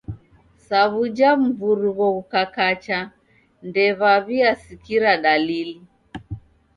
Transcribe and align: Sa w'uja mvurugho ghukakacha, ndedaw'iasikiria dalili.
Sa 0.65 0.81
w'uja 0.91 1.31
mvurugho 1.43 2.07
ghukakacha, 2.15 2.99
ndedaw'iasikiria 3.67 5.13
dalili. 5.23 5.75